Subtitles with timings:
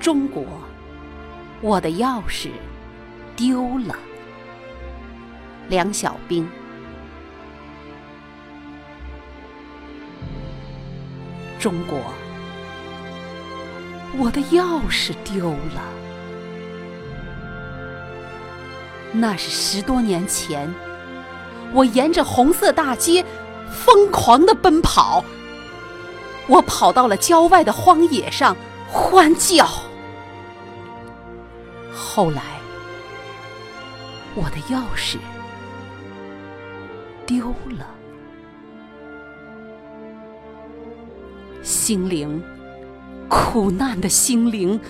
[0.00, 0.42] 中国，
[1.60, 2.48] 我的钥匙
[3.36, 3.94] 丢了。
[5.68, 6.48] 梁小冰。
[11.58, 11.98] 中国，
[14.16, 15.82] 我的钥匙丢了。
[19.12, 20.72] 那是十多年前，
[21.74, 23.22] 我沿着红色大街
[23.70, 25.22] 疯狂的奔跑。
[26.46, 28.56] 我跑到了郊外的荒野上
[28.88, 29.68] 欢叫。
[32.02, 32.42] 后来，
[34.34, 35.18] 我的钥匙
[37.26, 37.86] 丢了。
[41.62, 42.42] 心灵，
[43.28, 44.80] 苦难的心灵，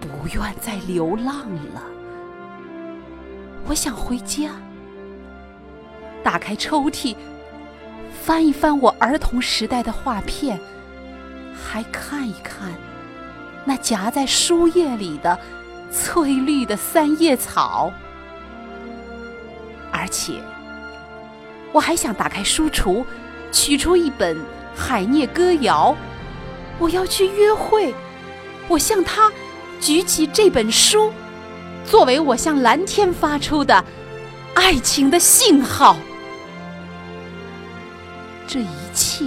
[0.00, 1.82] 不愿再流浪了。
[3.66, 4.52] 我想回家，
[6.22, 7.16] 打开抽屉，
[8.22, 10.58] 翻一翻我儿童时代的画片，
[11.52, 12.70] 还看一看
[13.64, 15.38] 那夹在书页里的
[15.92, 17.92] 翠绿的三叶草。
[19.92, 20.40] 而且，
[21.70, 23.04] 我还想打开书橱，
[23.52, 24.36] 取出一本。
[24.74, 25.94] 海涅歌谣，
[26.78, 27.94] 我要去约会。
[28.68, 29.30] 我向他
[29.82, 31.12] 举起这本书，
[31.84, 33.84] 作为我向蓝天发出的
[34.54, 35.94] 爱情的信号。
[38.46, 39.26] 这一切，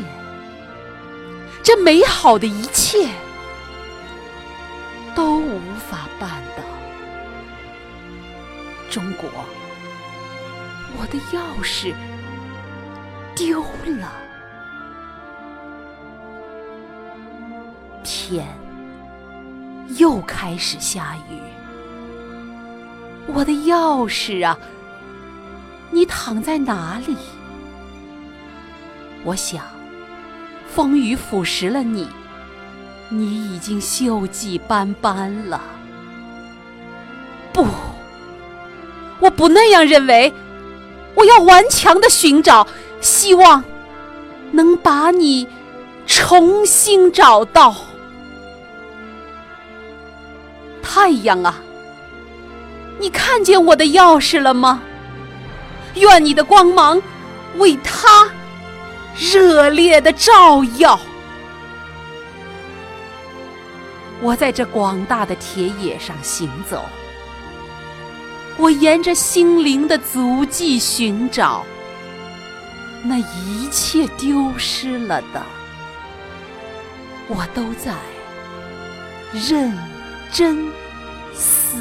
[1.61, 3.07] 这美好的一切，
[5.16, 6.63] 都无法办到。
[8.91, 9.30] 中国，
[10.97, 11.94] 我的钥匙
[13.35, 13.61] 丢
[13.99, 14.11] 了。
[18.03, 18.45] 天
[19.97, 21.39] 又开始下雨，
[23.27, 24.57] 我的钥匙啊，
[25.91, 27.17] 你躺在哪里？
[29.23, 29.66] 我想，
[30.67, 32.07] 风雨腐蚀了你，
[33.09, 35.61] 你已经锈迹斑斑了。
[37.53, 37.65] 不，
[39.19, 40.33] 我不那样认为，
[41.13, 42.67] 我要顽强的寻找，
[42.99, 43.63] 希望
[44.51, 45.47] 能把你
[46.05, 47.75] 重新找到。
[50.81, 51.55] 太阳啊，
[52.99, 54.81] 你看见我的钥匙了吗？
[55.95, 57.01] 愿你的光芒
[57.55, 58.29] 为它
[59.17, 60.99] 热烈的照耀。
[64.21, 66.83] 我在这广大的田野上行走，
[68.57, 71.63] 我沿着心灵的足迹寻找
[73.03, 75.43] 那一切丢失了的，
[77.27, 77.93] 我都在
[79.33, 79.77] 认
[80.31, 80.69] 真
[81.33, 81.77] 思。